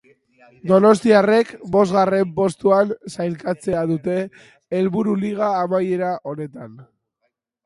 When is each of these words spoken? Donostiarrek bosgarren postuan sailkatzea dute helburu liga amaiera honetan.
Donostiarrek 0.69 1.51
bosgarren 1.75 2.31
postuan 2.39 2.93
sailkatzea 3.17 3.85
dute 3.93 4.17
helburu 4.81 5.15
liga 5.27 5.53
amaiera 5.63 6.11
honetan. 6.35 6.75